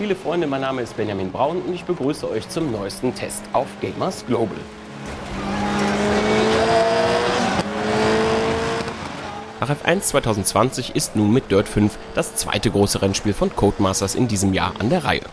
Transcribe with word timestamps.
Spielefreunde, 0.00 0.46
mein 0.46 0.62
Name 0.62 0.80
ist 0.80 0.96
Benjamin 0.96 1.30
Braun 1.30 1.60
und 1.60 1.74
ich 1.74 1.84
begrüße 1.84 2.26
euch 2.30 2.48
zum 2.48 2.72
neuesten 2.72 3.14
Test 3.14 3.42
auf 3.52 3.66
Gamers 3.82 4.24
Global. 4.26 4.56
Nach 9.60 9.68
F1 9.68 10.00
2020 10.00 10.96
ist 10.96 11.16
nun 11.16 11.30
mit 11.34 11.50
Dirt 11.50 11.68
5 11.68 11.98
das 12.14 12.34
zweite 12.34 12.70
große 12.70 13.02
Rennspiel 13.02 13.34
von 13.34 13.54
Codemasters 13.54 14.14
in 14.14 14.26
diesem 14.26 14.54
Jahr 14.54 14.72
an 14.78 14.88
der 14.88 15.04
Reihe. 15.04 15.26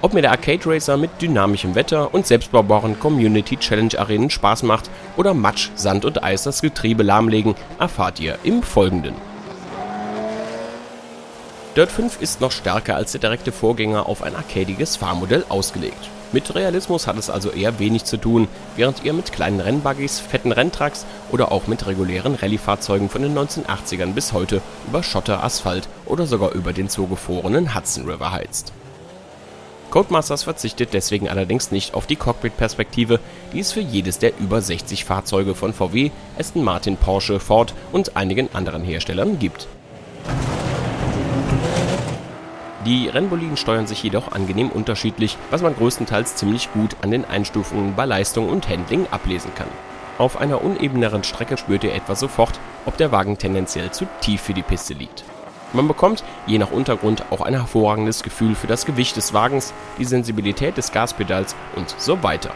Ob 0.00 0.12
mir 0.12 0.22
der 0.22 0.32
Arcade 0.32 0.62
Racer 0.66 0.96
mit 0.96 1.22
dynamischem 1.22 1.76
Wetter 1.76 2.12
und 2.12 2.26
selbstbaubaren 2.26 2.98
Community 2.98 3.58
Challenge 3.58 3.96
Arenen 3.96 4.30
Spaß 4.30 4.64
macht 4.64 4.90
oder 5.16 5.34
Matsch, 5.34 5.70
Sand 5.76 6.04
und 6.04 6.20
Eis 6.24 6.42
das 6.42 6.62
Getriebe 6.62 7.04
lahmlegen, 7.04 7.54
erfahrt 7.78 8.18
ihr 8.18 8.40
im 8.42 8.64
Folgenden. 8.64 9.29
Dirt 11.80 11.92
5 11.92 12.20
ist 12.20 12.42
noch 12.42 12.52
stärker 12.52 12.96
als 12.96 13.12
der 13.12 13.22
direkte 13.22 13.52
Vorgänger 13.52 14.04
auf 14.04 14.22
ein 14.22 14.36
arcadiges 14.36 14.96
Fahrmodell 14.96 15.46
ausgelegt. 15.48 16.10
Mit 16.30 16.54
Realismus 16.54 17.06
hat 17.06 17.16
es 17.16 17.30
also 17.30 17.48
eher 17.48 17.78
wenig 17.78 18.04
zu 18.04 18.18
tun, 18.18 18.48
während 18.76 19.02
ihr 19.02 19.14
mit 19.14 19.32
kleinen 19.32 19.60
Rennbuggies, 19.60 20.20
fetten 20.20 20.52
Renntrucks 20.52 21.06
oder 21.30 21.50
auch 21.50 21.68
mit 21.68 21.86
regulären 21.86 22.34
Rallyefahrzeugen 22.34 23.08
von 23.08 23.22
den 23.22 23.34
1980ern 23.34 24.12
bis 24.12 24.34
heute 24.34 24.60
über 24.88 25.02
Schotter, 25.02 25.42
Asphalt 25.42 25.88
oder 26.04 26.26
sogar 26.26 26.52
über 26.52 26.74
den 26.74 26.90
zugefrorenen 26.90 27.74
Hudson 27.74 28.06
River 28.06 28.30
heizt. 28.30 28.74
Codemasters 29.88 30.42
verzichtet 30.42 30.90
deswegen 30.92 31.30
allerdings 31.30 31.70
nicht 31.70 31.94
auf 31.94 32.06
die 32.06 32.16
Cockpit-Perspektive, 32.16 33.20
die 33.54 33.60
es 33.60 33.72
für 33.72 33.80
jedes 33.80 34.18
der 34.18 34.38
über 34.38 34.60
60 34.60 35.06
Fahrzeuge 35.06 35.54
von 35.54 35.72
VW, 35.72 36.10
Aston 36.38 36.62
Martin, 36.62 36.98
Porsche, 36.98 37.40
Ford 37.40 37.72
und 37.90 38.18
einigen 38.18 38.50
anderen 38.52 38.84
Herstellern 38.84 39.38
gibt. 39.38 39.66
Die 42.86 43.08
Rennboliden 43.08 43.58
steuern 43.58 43.86
sich 43.86 44.02
jedoch 44.02 44.32
angenehm 44.32 44.70
unterschiedlich, 44.70 45.36
was 45.50 45.60
man 45.60 45.74
größtenteils 45.74 46.36
ziemlich 46.36 46.72
gut 46.72 46.96
an 47.02 47.10
den 47.10 47.26
Einstufungen 47.26 47.94
bei 47.94 48.06
Leistung 48.06 48.48
und 48.48 48.68
Handling 48.70 49.06
ablesen 49.10 49.54
kann. 49.54 49.68
Auf 50.16 50.40
einer 50.40 50.62
unebeneren 50.62 51.22
Strecke 51.22 51.58
spürt 51.58 51.84
ihr 51.84 51.94
etwa 51.94 52.14
sofort, 52.14 52.58
ob 52.86 52.96
der 52.96 53.12
Wagen 53.12 53.36
tendenziell 53.36 53.90
zu 53.90 54.06
tief 54.22 54.40
für 54.40 54.54
die 54.54 54.62
Piste 54.62 54.94
liegt. 54.94 55.24
Man 55.72 55.88
bekommt, 55.88 56.24
je 56.46 56.58
nach 56.58 56.70
Untergrund, 56.70 57.24
auch 57.30 57.42
ein 57.42 57.54
hervorragendes 57.54 58.22
Gefühl 58.22 58.54
für 58.54 58.66
das 58.66 58.86
Gewicht 58.86 59.16
des 59.16 59.34
Wagens, 59.34 59.72
die 59.98 60.04
Sensibilität 60.04 60.76
des 60.76 60.90
Gaspedals 60.90 61.54
und 61.76 61.94
so 61.98 62.22
weiter. 62.22 62.50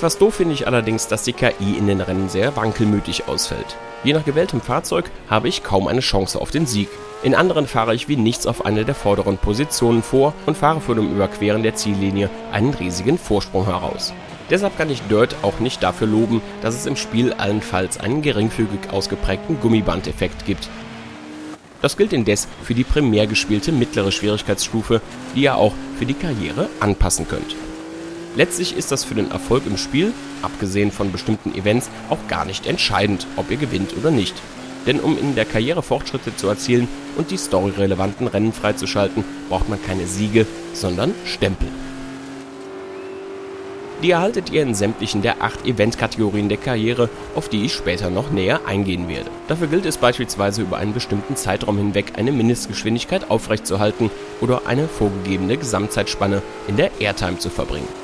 Etwas 0.00 0.16
doof 0.16 0.36
finde 0.36 0.54
ich 0.54 0.66
allerdings, 0.66 1.08
dass 1.08 1.24
die 1.24 1.34
KI 1.34 1.76
in 1.76 1.86
den 1.86 2.00
Rennen 2.00 2.30
sehr 2.30 2.56
wankelmütig 2.56 3.28
ausfällt. 3.28 3.76
Je 4.02 4.14
nach 4.14 4.24
gewähltem 4.24 4.62
Fahrzeug 4.62 5.10
habe 5.28 5.46
ich 5.46 5.62
kaum 5.62 5.88
eine 5.88 6.00
Chance 6.00 6.40
auf 6.40 6.50
den 6.50 6.64
Sieg. 6.64 6.88
In 7.22 7.34
anderen 7.34 7.66
fahre 7.66 7.94
ich 7.94 8.08
wie 8.08 8.16
nichts 8.16 8.46
auf 8.46 8.64
eine 8.64 8.86
der 8.86 8.94
vorderen 8.94 9.36
Positionen 9.36 10.02
vor 10.02 10.32
und 10.46 10.56
fahre 10.56 10.80
vor 10.80 10.94
dem 10.94 11.12
Überqueren 11.12 11.62
der 11.62 11.74
Ziellinie 11.74 12.30
einen 12.50 12.72
riesigen 12.72 13.18
Vorsprung 13.18 13.66
heraus. 13.66 14.14
Deshalb 14.48 14.78
kann 14.78 14.88
ich 14.88 15.02
Dirt 15.02 15.36
auch 15.42 15.60
nicht 15.60 15.82
dafür 15.82 16.06
loben, 16.06 16.40
dass 16.62 16.76
es 16.76 16.86
im 16.86 16.96
Spiel 16.96 17.34
allenfalls 17.34 18.00
einen 18.00 18.22
geringfügig 18.22 18.88
ausgeprägten 18.90 19.60
Gummibandeffekt 19.60 20.46
gibt. 20.46 20.70
Das 21.82 21.98
gilt 21.98 22.14
indes 22.14 22.48
für 22.62 22.72
die 22.72 22.84
primär 22.84 23.26
gespielte 23.26 23.70
mittlere 23.70 24.12
Schwierigkeitsstufe, 24.12 25.02
die 25.34 25.42
ihr 25.42 25.56
auch 25.56 25.74
für 25.98 26.06
die 26.06 26.14
Karriere 26.14 26.70
anpassen 26.80 27.28
könnt. 27.28 27.54
Letztlich 28.36 28.76
ist 28.76 28.92
das 28.92 29.04
für 29.04 29.14
den 29.14 29.30
Erfolg 29.30 29.64
im 29.66 29.76
Spiel, 29.76 30.12
abgesehen 30.42 30.92
von 30.92 31.10
bestimmten 31.10 31.54
Events, 31.54 31.90
auch 32.08 32.28
gar 32.28 32.44
nicht 32.44 32.66
entscheidend, 32.66 33.26
ob 33.36 33.50
ihr 33.50 33.56
gewinnt 33.56 33.96
oder 33.96 34.10
nicht. 34.10 34.34
Denn 34.86 35.00
um 35.00 35.18
in 35.18 35.34
der 35.34 35.44
Karriere 35.44 35.82
Fortschritte 35.82 36.34
zu 36.36 36.48
erzielen 36.48 36.88
und 37.16 37.30
die 37.30 37.38
storyrelevanten 37.38 38.28
Rennen 38.28 38.52
freizuschalten, 38.52 39.24
braucht 39.48 39.68
man 39.68 39.82
keine 39.82 40.06
Siege, 40.06 40.46
sondern 40.72 41.14
Stempel. 41.24 41.68
Die 44.02 44.12
erhaltet 44.12 44.50
ihr 44.50 44.62
in 44.62 44.74
sämtlichen 44.74 45.20
der 45.20 45.42
acht 45.42 45.66
Eventkategorien 45.66 46.48
der 46.48 46.56
Karriere, 46.56 47.10
auf 47.34 47.50
die 47.50 47.66
ich 47.66 47.74
später 47.74 48.08
noch 48.08 48.30
näher 48.30 48.60
eingehen 48.64 49.08
werde. 49.08 49.30
Dafür 49.48 49.66
gilt 49.66 49.84
es 49.84 49.98
beispielsweise 49.98 50.62
über 50.62 50.78
einen 50.78 50.94
bestimmten 50.94 51.36
Zeitraum 51.36 51.76
hinweg 51.76 52.12
eine 52.16 52.32
Mindestgeschwindigkeit 52.32 53.30
aufrechtzuerhalten 53.30 54.10
oder 54.40 54.62
eine 54.66 54.88
vorgegebene 54.88 55.58
Gesamtzeitspanne 55.58 56.40
in 56.66 56.78
der 56.78 56.98
Airtime 56.98 57.38
zu 57.38 57.50
verbringen. 57.50 57.99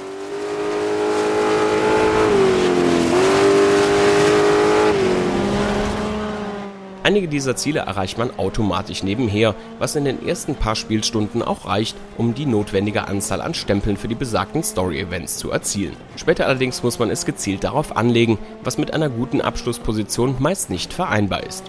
Einige 7.07 7.29
dieser 7.29 7.55
Ziele 7.55 7.79
erreicht 7.79 8.19
man 8.19 8.37
automatisch 8.37 9.05
nebenher, 9.05 9.55
was 9.79 9.95
in 9.95 10.05
den 10.05 10.27
ersten 10.27 10.57
paar 10.57 10.75
Spielstunden 10.75 11.41
auch 11.41 11.65
reicht, 11.65 11.97
um 12.19 12.35
die 12.35 12.47
notwendige 12.47 13.07
Anzahl 13.07 13.41
an 13.41 13.55
Stempeln 13.55 13.97
für 13.97 14.09
die 14.09 14.17
besagten 14.17 14.65
Story-Events 14.65 15.39
zu 15.39 15.53
erzielen. 15.53 15.97
Später 16.17 16.47
allerdings 16.47 16.83
muss 16.83 16.99
man 16.99 17.11
es 17.11 17.25
gezielt 17.25 17.63
darauf 17.63 17.97
anlegen, 17.97 18.39
was 18.65 18.77
mit 18.77 18.93
einer 18.93 19.09
guten 19.09 19.41
Abschlussposition 19.41 20.35
meist 20.41 20.69
nicht 20.69 20.93
vereinbar 20.93 21.45
ist. 21.45 21.63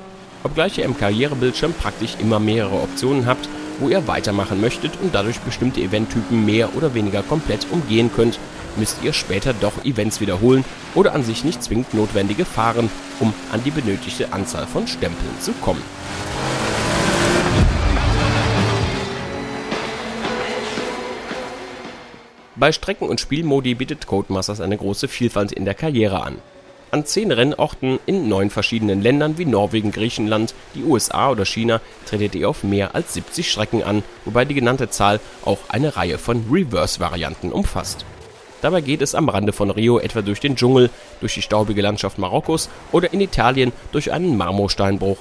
Obgleich 0.43 0.79
ihr 0.79 0.85
im 0.85 0.97
Karrierebildschirm 0.97 1.73
praktisch 1.73 2.15
immer 2.19 2.39
mehrere 2.39 2.81
Optionen 2.81 3.27
habt, 3.27 3.47
wo 3.79 3.89
ihr 3.89 4.07
weitermachen 4.07 4.61
möchtet 4.61 4.93
und 5.01 5.13
dadurch 5.13 5.39
bestimmte 5.39 5.81
Eventtypen 5.81 6.45
mehr 6.45 6.75
oder 6.75 6.93
weniger 6.93 7.23
komplett 7.23 7.67
umgehen 7.71 8.11
könnt, 8.15 8.39
müsst 8.75 9.03
ihr 9.03 9.13
später 9.13 9.53
doch 9.53 9.85
Events 9.85 10.21
wiederholen 10.21 10.63
oder 10.95 11.13
an 11.13 11.23
sich 11.23 11.43
nicht 11.43 11.63
zwingend 11.63 11.93
notwendige 11.93 12.45
fahren, 12.45 12.89
um 13.19 13.33
an 13.51 13.63
die 13.63 13.71
benötigte 13.71 14.33
Anzahl 14.33 14.67
von 14.67 14.87
Stempeln 14.87 15.39
zu 15.39 15.51
kommen. 15.53 15.81
Bei 22.55 22.71
Strecken 22.71 23.07
und 23.07 23.19
Spielmodi 23.19 23.75
bietet 23.75 24.07
Codemasters 24.07 24.61
eine 24.61 24.77
große 24.77 25.07
Vielfalt 25.07 25.51
in 25.51 25.65
der 25.65 25.75
Karriere 25.75 26.23
an. 26.23 26.39
An 26.89 27.05
zehn 27.05 27.31
Rennorten 27.31 27.99
in 28.05 28.29
neun 28.29 28.49
verschiedenen 28.49 29.01
Ländern 29.01 29.37
wie 29.37 29.43
Norwegen, 29.43 29.91
Griechenland, 29.91 30.53
die 30.73 30.83
USA 30.83 31.31
oder 31.31 31.43
China 31.43 31.81
tretet 32.05 32.35
ihr 32.35 32.47
auf 32.47 32.63
mehr 32.63 32.95
als 32.95 33.13
70 33.13 33.51
Strecken 33.51 33.83
an, 33.83 34.03
wobei 34.23 34.45
die 34.45 34.53
genannte 34.53 34.89
Zahl 34.89 35.19
auch 35.43 35.59
eine 35.67 35.97
Reihe 35.97 36.17
von 36.17 36.45
Reverse-Varianten 36.49 37.51
umfasst. 37.51 38.05
Dabei 38.61 38.79
geht 38.79 39.01
es 39.01 39.15
am 39.15 39.27
Rande 39.27 39.51
von 39.51 39.69
Rio 39.69 39.99
etwa 39.99 40.21
durch 40.21 40.39
den 40.39 40.55
Dschungel, 40.55 40.89
durch 41.19 41.33
die 41.33 41.41
staubige 41.41 41.81
Landschaft 41.81 42.17
Marokkos 42.19 42.69
oder 42.93 43.11
in 43.11 43.19
Italien 43.19 43.73
durch 43.91 44.13
einen 44.13 44.37
Marmorsteinbruch. 44.37 45.17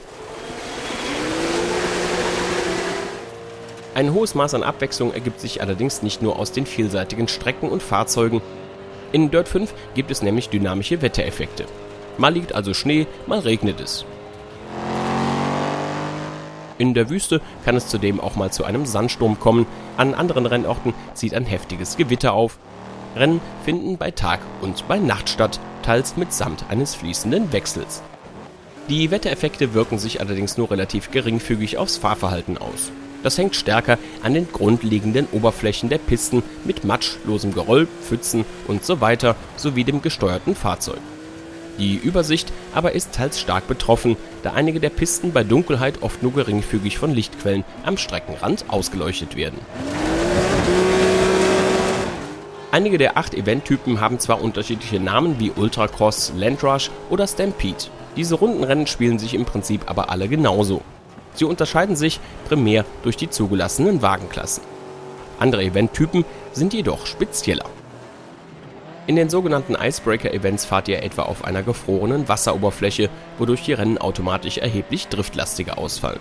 Ein 3.96 4.12
hohes 4.14 4.34
Maß 4.34 4.54
an 4.54 4.62
Abwechslung 4.62 5.14
ergibt 5.14 5.40
sich 5.40 5.62
allerdings 5.62 6.02
nicht 6.02 6.22
nur 6.22 6.38
aus 6.38 6.52
den 6.52 6.66
vielseitigen 6.66 7.28
Strecken 7.28 7.70
und 7.70 7.82
Fahrzeugen. 7.82 8.40
In 9.12 9.30
Dirt 9.30 9.48
5 9.48 9.72
gibt 9.94 10.10
es 10.10 10.22
nämlich 10.22 10.48
dynamische 10.48 11.00
Wettereffekte. 11.02 11.66
Mal 12.18 12.32
liegt 12.32 12.54
also 12.54 12.74
Schnee, 12.74 13.06
mal 13.26 13.38
regnet 13.38 13.80
es. 13.80 14.04
In 16.78 16.92
der 16.92 17.08
Wüste 17.08 17.40
kann 17.64 17.76
es 17.76 17.88
zudem 17.88 18.20
auch 18.20 18.36
mal 18.36 18.50
zu 18.50 18.64
einem 18.64 18.84
Sandsturm 18.84 19.40
kommen, 19.40 19.66
an 19.96 20.14
anderen 20.14 20.46
Rennorten 20.46 20.92
zieht 21.14 21.34
ein 21.34 21.46
heftiges 21.46 21.96
Gewitter 21.96 22.32
auf, 22.32 22.58
Rennen 23.16 23.40
finden 23.64 23.96
bei 23.96 24.10
Tag 24.10 24.40
und 24.60 24.86
bei 24.88 24.98
Nacht 24.98 25.30
statt, 25.30 25.58
teils 25.82 26.16
mitsamt 26.16 26.66
eines 26.68 26.94
fließenden 26.94 27.52
Wechsels. 27.52 28.02
Die 28.88 29.10
Wettereffekte 29.10 29.74
wirken 29.74 29.98
sich 29.98 30.20
allerdings 30.20 30.58
nur 30.58 30.70
relativ 30.70 31.10
geringfügig 31.10 31.78
aufs 31.78 31.96
Fahrverhalten 31.96 32.58
aus. 32.58 32.92
Das 33.26 33.38
hängt 33.38 33.56
stärker 33.56 33.98
an 34.22 34.34
den 34.34 34.46
grundlegenden 34.52 35.26
Oberflächen 35.32 35.88
der 35.88 35.98
Pisten 35.98 36.44
mit 36.64 36.84
matschlosem 36.84 37.52
Geröll, 37.52 37.88
Pfützen 38.00 38.44
und 38.68 38.84
so 38.84 39.00
weiter 39.00 39.34
sowie 39.56 39.82
dem 39.82 40.00
gesteuerten 40.00 40.54
Fahrzeug. 40.54 41.00
Die 41.76 41.96
Übersicht 41.96 42.52
aber 42.72 42.92
ist 42.92 43.10
teils 43.10 43.40
stark 43.40 43.66
betroffen, 43.66 44.16
da 44.44 44.52
einige 44.52 44.78
der 44.78 44.90
Pisten 44.90 45.32
bei 45.32 45.42
Dunkelheit 45.42 46.02
oft 46.02 46.22
nur 46.22 46.34
geringfügig 46.34 46.98
von 46.98 47.12
Lichtquellen 47.12 47.64
am 47.84 47.96
Streckenrand 47.96 48.66
ausgeleuchtet 48.68 49.34
werden. 49.34 49.58
Einige 52.70 52.96
der 52.96 53.16
acht 53.16 53.34
Eventtypen 53.34 54.00
haben 54.00 54.20
zwar 54.20 54.40
unterschiedliche 54.40 55.00
Namen 55.00 55.40
wie 55.40 55.50
Ultracross, 55.50 56.32
Landrush 56.36 56.92
oder 57.10 57.26
Stampede. 57.26 57.86
Diese 58.14 58.36
Rundenrennen 58.36 58.86
spielen 58.86 59.18
sich 59.18 59.34
im 59.34 59.46
Prinzip 59.46 59.90
aber 59.90 60.10
alle 60.10 60.28
genauso. 60.28 60.82
Sie 61.36 61.44
unterscheiden 61.44 61.96
sich 61.96 62.18
primär 62.48 62.84
durch 63.02 63.16
die 63.16 63.30
zugelassenen 63.30 64.02
Wagenklassen. 64.02 64.64
Andere 65.38 65.62
Eventtypen 65.62 66.24
sind 66.52 66.72
jedoch 66.72 67.06
spezieller. 67.06 67.66
In 69.06 69.14
den 69.14 69.28
sogenannten 69.30 69.76
Icebreaker-Events 69.76 70.64
fahrt 70.64 70.88
ihr 70.88 71.02
etwa 71.02 71.22
auf 71.22 71.44
einer 71.44 71.62
gefrorenen 71.62 72.28
Wasseroberfläche, 72.28 73.08
wodurch 73.38 73.62
die 73.62 73.74
Rennen 73.74 73.98
automatisch 73.98 74.58
erheblich 74.58 75.06
driftlastiger 75.06 75.78
ausfallen. 75.78 76.18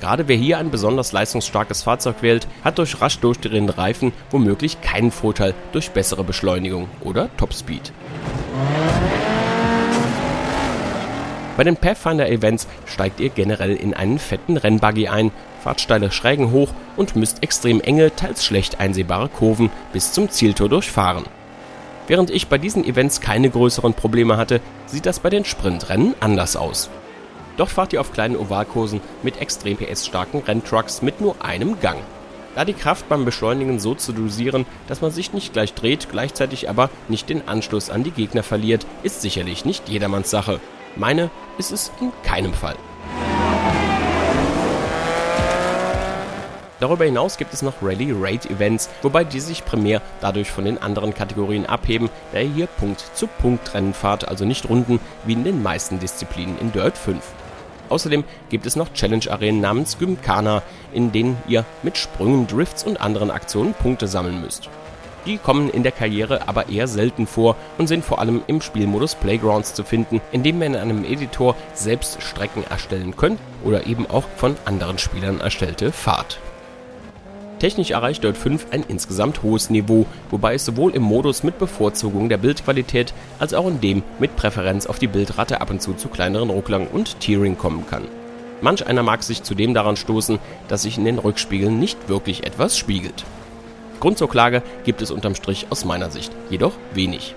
Gerade 0.00 0.26
wer 0.26 0.36
hier 0.36 0.58
ein 0.58 0.70
besonders 0.70 1.12
leistungsstarkes 1.12 1.82
Fahrzeug 1.82 2.16
wählt, 2.20 2.48
hat 2.64 2.78
durch 2.78 3.00
rasch 3.00 3.20
durchdrehende 3.20 3.78
Reifen 3.78 4.12
womöglich 4.30 4.80
keinen 4.80 5.12
Vorteil 5.12 5.54
durch 5.72 5.92
bessere 5.92 6.24
Beschleunigung 6.24 6.88
oder 7.00 7.28
Topspeed. 7.36 7.92
Bei 11.56 11.62
den 11.62 11.76
Pathfinder-Events 11.76 12.66
steigt 12.84 13.20
ihr 13.20 13.28
generell 13.28 13.76
in 13.76 13.94
einen 13.94 14.18
fetten 14.18 14.56
Rennbuggy 14.56 15.06
ein, 15.06 15.30
fahrt 15.62 15.80
steile 15.80 16.10
Schrägen 16.10 16.50
hoch 16.50 16.70
und 16.96 17.14
müsst 17.14 17.42
extrem 17.44 17.80
enge, 17.80 18.14
teils 18.16 18.44
schlecht 18.44 18.80
einsehbare 18.80 19.28
Kurven 19.28 19.70
bis 19.92 20.12
zum 20.12 20.30
Zieltor 20.30 20.68
durchfahren. 20.68 21.24
Während 22.08 22.30
ich 22.30 22.48
bei 22.48 22.58
diesen 22.58 22.84
Events 22.84 23.20
keine 23.20 23.50
größeren 23.50 23.94
Probleme 23.94 24.36
hatte, 24.36 24.60
sieht 24.86 25.06
das 25.06 25.20
bei 25.20 25.30
den 25.30 25.44
Sprintrennen 25.44 26.14
anders 26.20 26.56
aus. 26.56 26.90
Dort 27.56 27.70
fahrt 27.70 27.92
ihr 27.92 28.00
auf 28.00 28.12
kleinen 28.12 28.36
Ovalkursen 28.36 29.00
mit 29.22 29.40
extrem 29.40 29.76
PS-starken 29.76 30.40
Renntrucks 30.40 31.02
mit 31.02 31.20
nur 31.20 31.36
einem 31.42 31.80
Gang. 31.80 32.00
Da 32.56 32.64
die 32.64 32.72
Kraft 32.72 33.08
beim 33.08 33.24
Beschleunigen 33.24 33.78
so 33.78 33.94
zu 33.94 34.12
dosieren, 34.12 34.66
dass 34.88 35.00
man 35.00 35.12
sich 35.12 35.32
nicht 35.32 35.52
gleich 35.52 35.72
dreht, 35.72 36.08
gleichzeitig 36.10 36.68
aber 36.68 36.90
nicht 37.08 37.28
den 37.28 37.48
Anschluss 37.48 37.90
an 37.90 38.02
die 38.02 38.10
Gegner 38.10 38.42
verliert, 38.42 38.86
ist 39.04 39.22
sicherlich 39.22 39.64
nicht 39.64 39.88
jedermanns 39.88 40.30
Sache. 40.30 40.60
Meine 40.96 41.30
ist 41.58 41.72
es 41.72 41.90
in 42.00 42.12
keinem 42.22 42.54
Fall. 42.54 42.76
Darüber 46.78 47.04
hinaus 47.04 47.36
gibt 47.36 47.54
es 47.54 47.62
noch 47.62 47.74
Rally 47.82 48.12
Raid 48.12 48.46
Events, 48.46 48.90
wobei 49.02 49.24
die 49.24 49.40
sich 49.40 49.64
primär 49.64 50.02
dadurch 50.20 50.50
von 50.50 50.64
den 50.64 50.78
anderen 50.78 51.14
Kategorien 51.14 51.66
abheben, 51.66 52.10
da 52.32 52.40
ihr 52.40 52.52
hier 52.52 52.66
Punkt-zu-Punkt-Rennen 52.66 53.94
fahrt, 53.94 54.28
also 54.28 54.44
nicht 54.44 54.68
Runden 54.68 55.00
wie 55.24 55.32
in 55.32 55.44
den 55.44 55.62
meisten 55.62 55.98
Disziplinen 55.98 56.58
in 56.58 56.72
Dirt 56.72 56.98
5. 56.98 57.22
Außerdem 57.88 58.24
gibt 58.50 58.66
es 58.66 58.76
noch 58.76 58.92
Challenge-Arenen 58.92 59.60
namens 59.60 59.98
Gymkhana, 59.98 60.62
in 60.92 61.10
denen 61.10 61.36
ihr 61.48 61.64
mit 61.82 61.96
Sprüngen, 61.96 62.46
Drifts 62.46 62.84
und 62.84 63.00
anderen 63.00 63.30
Aktionen 63.30 63.74
Punkte 63.74 64.06
sammeln 64.06 64.40
müsst. 64.40 64.68
Die 65.26 65.38
kommen 65.38 65.70
in 65.70 65.82
der 65.82 65.92
Karriere 65.92 66.48
aber 66.48 66.68
eher 66.68 66.86
selten 66.86 67.26
vor 67.26 67.56
und 67.78 67.86
sind 67.86 68.04
vor 68.04 68.18
allem 68.18 68.42
im 68.46 68.60
Spielmodus 68.60 69.14
Playgrounds 69.14 69.74
zu 69.74 69.82
finden, 69.82 70.20
in 70.32 70.42
dem 70.42 70.60
ihr 70.60 70.66
in 70.66 70.76
einem 70.76 71.04
Editor 71.04 71.56
selbst 71.72 72.22
Strecken 72.22 72.64
erstellen 72.68 73.16
könnt 73.16 73.40
oder 73.64 73.86
eben 73.86 74.06
auch 74.06 74.24
von 74.36 74.56
anderen 74.64 74.98
Spielern 74.98 75.40
erstellte 75.40 75.92
Fahrt. 75.92 76.38
Technisch 77.58 77.92
erreicht 77.92 78.22
Dirt 78.22 78.36
5 78.36 78.66
ein 78.72 78.84
insgesamt 78.88 79.42
hohes 79.42 79.70
Niveau, 79.70 80.04
wobei 80.30 80.54
es 80.54 80.66
sowohl 80.66 80.94
im 80.94 81.02
Modus 81.02 81.42
mit 81.42 81.58
Bevorzugung 81.58 82.28
der 82.28 82.36
Bildqualität 82.36 83.14
als 83.38 83.54
auch 83.54 83.66
in 83.66 83.80
dem 83.80 84.02
mit 84.18 84.36
Präferenz 84.36 84.84
auf 84.84 84.98
die 84.98 85.06
Bildrate 85.06 85.62
ab 85.62 85.70
und 85.70 85.80
zu 85.80 85.94
zu 85.94 86.08
kleineren 86.08 86.50
Rucklern 86.50 86.86
und 86.86 87.20
Tearing 87.20 87.56
kommen 87.56 87.86
kann. 87.88 88.02
Manch 88.60 88.86
einer 88.86 89.02
mag 89.02 89.22
sich 89.22 89.42
zudem 89.42 89.72
daran 89.72 89.96
stoßen, 89.96 90.38
dass 90.68 90.82
sich 90.82 90.98
in 90.98 91.04
den 91.04 91.18
Rückspiegeln 91.18 91.78
nicht 91.78 92.08
wirklich 92.08 92.44
etwas 92.44 92.76
spiegelt. 92.76 93.24
Grund 94.00 94.18
zur 94.18 94.28
Klage 94.28 94.62
gibt 94.84 95.02
es 95.02 95.10
unterm 95.10 95.34
Strich 95.34 95.66
aus 95.70 95.84
meiner 95.84 96.10
Sicht, 96.10 96.32
jedoch 96.50 96.72
wenig. 96.92 97.34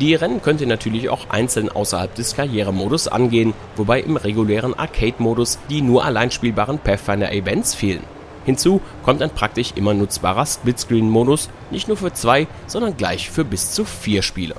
Die 0.00 0.14
Rennen 0.14 0.40
könnt 0.40 0.60
ihr 0.60 0.68
natürlich 0.68 1.08
auch 1.08 1.28
einzeln 1.28 1.68
außerhalb 1.68 2.14
des 2.14 2.36
Karrieremodus 2.36 3.08
angehen, 3.08 3.52
wobei 3.74 4.00
im 4.00 4.16
regulären 4.16 4.78
Arcade-Modus 4.78 5.58
die 5.70 5.82
nur 5.82 6.04
allein 6.04 6.30
spielbaren 6.30 6.78
Pathfinder-Events 6.78 7.74
fehlen. 7.74 8.04
Hinzu 8.44 8.80
kommt 9.02 9.22
ein 9.22 9.30
praktisch 9.30 9.72
immer 9.74 9.94
nutzbarer 9.94 10.46
Splitscreen-Modus, 10.46 11.50
nicht 11.72 11.88
nur 11.88 11.96
für 11.96 12.12
zwei, 12.12 12.46
sondern 12.68 12.96
gleich 12.96 13.28
für 13.28 13.44
bis 13.44 13.72
zu 13.72 13.84
vier 13.84 14.22
Spieler. 14.22 14.56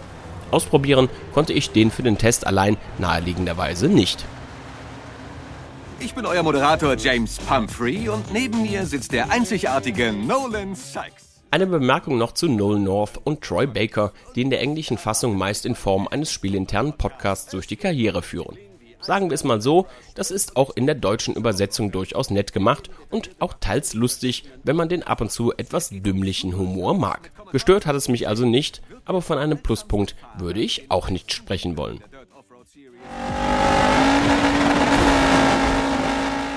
Ausprobieren 0.51 1.09
konnte 1.33 1.53
ich 1.53 1.71
den 1.71 1.89
für 1.89 2.03
den 2.03 2.17
Test 2.17 2.45
allein 2.45 2.75
naheliegenderweise 2.97 3.87
nicht. 3.87 4.25
Ich 6.01 6.15
bin 6.15 6.25
euer 6.25 6.43
Moderator 6.43 6.95
James 6.95 7.37
Pumphrey 7.39 8.07
und 8.07 8.31
neben 8.31 8.61
mir 8.61 8.85
sitzt 8.85 9.11
der 9.11 9.31
einzigartige 9.31 10.13
Nolan 10.13 10.73
Sykes. 10.73 11.41
Eine 11.51 11.67
Bemerkung 11.67 12.17
noch 12.17 12.31
zu 12.31 12.47
Noel 12.47 12.79
North 12.79 13.19
und 13.25 13.41
Troy 13.41 13.67
Baker, 13.67 14.13
die 14.35 14.41
in 14.41 14.49
der 14.49 14.61
englischen 14.61 14.97
Fassung 14.97 15.37
meist 15.37 15.65
in 15.65 15.75
Form 15.75 16.07
eines 16.07 16.31
spielinternen 16.31 16.93
Podcasts 16.93 17.51
durch 17.51 17.67
die 17.67 17.75
Karriere 17.75 18.21
führen. 18.21 18.57
Sagen 19.01 19.29
wir 19.29 19.35
es 19.35 19.43
mal 19.43 19.61
so, 19.61 19.87
das 20.15 20.31
ist 20.31 20.55
auch 20.55 20.75
in 20.75 20.85
der 20.85 20.95
deutschen 20.95 21.35
Übersetzung 21.35 21.91
durchaus 21.91 22.29
nett 22.29 22.53
gemacht 22.53 22.89
und 23.09 23.31
auch 23.39 23.53
teils 23.59 23.93
lustig, 23.93 24.43
wenn 24.63 24.75
man 24.75 24.89
den 24.89 25.03
ab 25.03 25.21
und 25.21 25.31
zu 25.31 25.53
etwas 25.57 25.89
dümmlichen 25.89 26.57
Humor 26.57 26.93
mag. 26.93 27.31
Gestört 27.51 27.85
hat 27.85 27.95
es 27.95 28.09
mich 28.09 28.27
also 28.27 28.45
nicht, 28.45 28.81
aber 29.05 29.21
von 29.21 29.37
einem 29.37 29.57
Pluspunkt 29.57 30.15
würde 30.37 30.61
ich 30.61 30.91
auch 30.91 31.09
nicht 31.09 31.33
sprechen 31.33 31.77
wollen. 31.77 32.03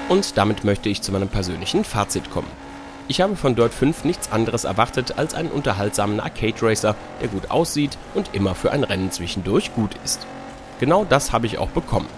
Und 0.08 0.36
damit 0.36 0.64
möchte 0.64 0.88
ich 0.88 1.02
zu 1.02 1.12
meinem 1.12 1.28
persönlichen 1.28 1.84
Fazit 1.84 2.30
kommen. 2.30 2.48
Ich 3.08 3.20
habe 3.20 3.36
von 3.36 3.54
Dirt 3.54 3.74
5 3.74 4.04
nichts 4.04 4.30
anderes 4.30 4.64
erwartet 4.64 5.18
als 5.18 5.34
einen 5.34 5.50
unterhaltsamen 5.50 6.20
Arcade 6.20 6.54
Racer, 6.62 6.94
der 7.20 7.28
gut 7.28 7.50
aussieht 7.50 7.98
und 8.14 8.30
immer 8.32 8.54
für 8.54 8.70
ein 8.72 8.84
Rennen 8.84 9.10
zwischendurch 9.10 9.74
gut 9.74 9.90
ist. 10.04 10.26
Genau 10.80 11.04
das 11.04 11.32
habe 11.32 11.46
ich 11.46 11.58
auch 11.58 11.70
bekommen. 11.70 12.08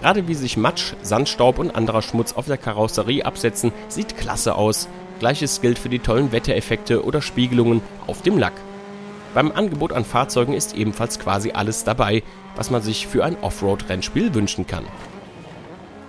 Gerade 0.00 0.28
wie 0.28 0.34
sich 0.34 0.56
Matsch, 0.56 0.94
Sandstaub 1.02 1.58
und 1.58 1.74
anderer 1.74 2.02
Schmutz 2.02 2.32
auf 2.32 2.46
der 2.46 2.58
Karosserie 2.58 3.24
absetzen, 3.24 3.72
sieht 3.88 4.16
klasse 4.16 4.54
aus. 4.54 4.88
Gleiches 5.18 5.60
gilt 5.60 5.78
für 5.78 5.88
die 5.88 5.98
tollen 5.98 6.30
Wettereffekte 6.30 7.04
oder 7.04 7.20
Spiegelungen 7.20 7.80
auf 8.06 8.22
dem 8.22 8.38
Lack. 8.38 8.54
Beim 9.34 9.52
Angebot 9.52 9.92
an 9.92 10.04
Fahrzeugen 10.04 10.54
ist 10.54 10.76
ebenfalls 10.76 11.18
quasi 11.18 11.50
alles 11.50 11.84
dabei, 11.84 12.22
was 12.56 12.70
man 12.70 12.82
sich 12.82 13.06
für 13.06 13.24
ein 13.24 13.36
Offroad-Rennspiel 13.40 14.34
wünschen 14.34 14.66
kann. 14.66 14.84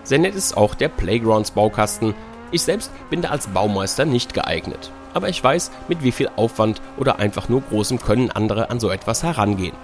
Sehr 0.09 0.17
nett 0.17 0.33
ist 0.33 0.57
auch 0.57 0.73
der 0.73 0.87
Playgrounds-Baukasten, 0.87 2.15
ich 2.49 2.63
selbst 2.63 2.91
bin 3.11 3.21
da 3.21 3.29
als 3.29 3.45
Baumeister 3.45 4.05
nicht 4.05 4.33
geeignet. 4.33 4.91
Aber 5.13 5.29
ich 5.29 5.43
weiß, 5.43 5.69
mit 5.87 6.01
wie 6.01 6.11
viel 6.11 6.31
Aufwand 6.35 6.81
oder 6.97 7.19
einfach 7.19 7.47
nur 7.47 7.61
großem 7.61 8.01
Können 8.01 8.31
andere 8.31 8.71
an 8.71 8.79
so 8.79 8.89
etwas 8.89 9.21
herangehen. 9.21 9.75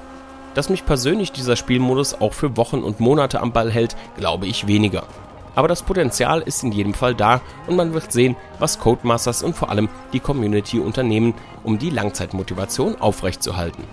Dass 0.56 0.70
mich 0.70 0.84
persönlich 0.84 1.32
dieser 1.32 1.56
Spielmodus 1.56 2.16
auch 2.16 2.34
für 2.34 2.58
Wochen 2.58 2.80
und 2.80 3.00
Monate 3.00 3.40
am 3.40 3.52
Ball 3.52 3.70
hält, 3.70 3.96
glaube 4.18 4.48
ich 4.48 4.66
weniger. 4.66 5.04
Aber 5.54 5.68
das 5.68 5.84
Potenzial 5.84 6.42
ist 6.42 6.64
in 6.64 6.72
jedem 6.72 6.96
Fall 6.96 7.14
da 7.14 7.42
und 7.68 7.76
man 7.76 7.94
wird 7.94 8.12
sehen, 8.12 8.36
was 8.58 8.80
Codemasters 8.80 9.44
und 9.44 9.56
vor 9.56 9.70
allem 9.70 9.90
die 10.12 10.20
Community 10.20 10.80
unternehmen, 10.80 11.36
um 11.64 11.78
die 11.78 11.92
Langzeitmotivation 11.92 13.00
aufrechtzuerhalten. 13.00 13.84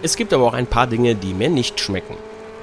Es 0.00 0.16
gibt 0.16 0.32
aber 0.32 0.44
auch 0.44 0.54
ein 0.54 0.66
paar 0.66 0.86
Dinge, 0.86 1.14
die 1.14 1.34
mir 1.34 1.50
nicht 1.50 1.78
schmecken. 1.78 2.16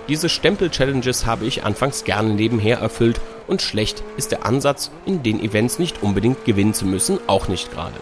Diese 0.08 0.30
Stempel-Challenges 0.30 1.26
habe 1.26 1.46
ich 1.46 1.66
anfangs 1.66 2.06
gerne 2.06 2.34
nebenher 2.34 2.80
erfüllt 2.80 3.20
und 3.46 3.62
schlecht 3.62 4.04
ist 4.16 4.32
der 4.32 4.46
Ansatz, 4.46 4.90
in 5.06 5.22
den 5.22 5.42
Events 5.42 5.80
nicht 5.80 6.02
unbedingt 6.02 6.46
gewinnen 6.46 6.74
zu 6.74 6.86
müssen, 6.86 7.20
auch 7.28 7.50
nicht 7.50 7.72
gerade. 7.72 7.96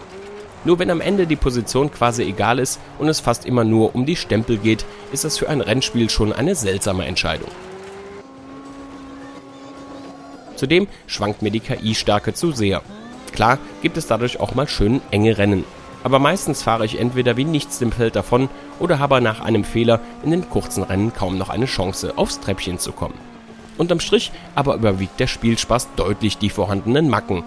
Nur 0.64 0.78
wenn 0.78 0.90
am 0.90 1.00
Ende 1.00 1.26
die 1.26 1.36
Position 1.36 1.90
quasi 1.90 2.22
egal 2.22 2.60
ist 2.60 2.80
und 2.98 3.08
es 3.08 3.18
fast 3.18 3.44
immer 3.44 3.64
nur 3.64 3.94
um 3.94 4.06
die 4.06 4.16
Stempel 4.16 4.56
geht, 4.56 4.84
ist 5.12 5.24
das 5.24 5.36
für 5.36 5.48
ein 5.48 5.60
Rennspiel 5.60 6.08
schon 6.08 6.32
eine 6.32 6.54
seltsame 6.54 7.06
Entscheidung. 7.06 7.50
Zudem 10.54 10.86
schwankt 11.06 11.42
mir 11.42 11.50
die 11.50 11.60
KI-Stärke 11.60 12.34
zu 12.34 12.52
sehr. 12.52 12.82
Klar 13.32 13.58
gibt 13.82 13.96
es 13.96 14.06
dadurch 14.06 14.40
auch 14.40 14.54
mal 14.54 14.68
schön 14.68 15.00
enge 15.10 15.38
Rennen, 15.38 15.64
aber 16.06 16.20
meistens 16.20 16.62
fahre 16.62 16.84
ich 16.84 17.00
entweder 17.00 17.36
wie 17.36 17.44
nichts 17.44 17.80
dem 17.80 17.90
Feld 17.90 18.14
davon 18.14 18.48
oder 18.78 19.00
habe 19.00 19.20
nach 19.20 19.40
einem 19.40 19.64
Fehler 19.64 19.98
in 20.22 20.30
den 20.30 20.48
kurzen 20.48 20.84
Rennen 20.84 21.12
kaum 21.12 21.36
noch 21.36 21.48
eine 21.48 21.66
Chance, 21.66 22.12
aufs 22.14 22.38
Treppchen 22.38 22.78
zu 22.78 22.92
kommen. 22.92 23.18
Unterm 23.76 23.98
Strich 23.98 24.30
aber 24.54 24.76
überwiegt 24.76 25.18
der 25.18 25.26
Spielspaß 25.26 25.88
deutlich 25.96 26.38
die 26.38 26.48
vorhandenen 26.48 27.08
Macken. 27.10 27.42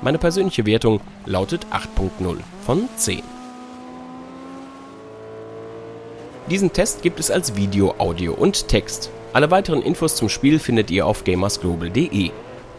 Meine 0.00 0.18
persönliche 0.18 0.64
Wertung 0.64 1.00
lautet 1.26 1.66
8.0 1.72 2.36
von 2.64 2.88
10. 2.94 3.20
Diesen 6.48 6.72
Test 6.72 7.02
gibt 7.02 7.18
es 7.18 7.32
als 7.32 7.56
Video, 7.56 7.96
Audio 7.98 8.32
und 8.32 8.68
Text. 8.68 9.10
Alle 9.32 9.50
weiteren 9.50 9.82
Infos 9.82 10.14
zum 10.14 10.28
Spiel 10.28 10.60
findet 10.60 10.88
ihr 10.92 11.04
auf 11.08 11.24
gamersglobal.de. 11.24 12.30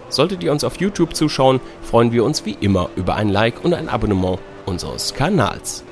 Solltet 0.08 0.46
ihr 0.46 0.54
uns 0.54 0.64
auf 0.64 0.80
YouTube 0.80 1.14
zuschauen, 1.14 1.60
freuen 1.82 2.14
wir 2.14 2.24
uns 2.24 2.46
wie 2.46 2.56
immer 2.62 2.90
über 2.96 3.16
ein 3.16 3.28
Like 3.28 3.66
und 3.66 3.74
ein 3.74 3.90
Abonnement 3.90 4.40
unseres 4.66 5.14
Kanals. 5.14 5.84